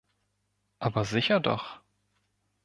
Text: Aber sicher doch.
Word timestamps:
Aber 0.79 1.05
sicher 1.05 1.39
doch. 1.39 1.79